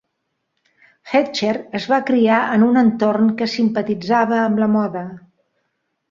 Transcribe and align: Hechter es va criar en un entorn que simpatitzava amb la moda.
Hechter 1.09 1.51
es 1.81 1.85
va 1.91 1.99
criar 2.07 2.39
en 2.53 2.65
un 2.67 2.81
entorn 2.81 3.29
que 3.41 3.47
simpatitzava 3.51 4.39
amb 4.47 4.63
la 4.63 4.69
moda. 4.77 5.05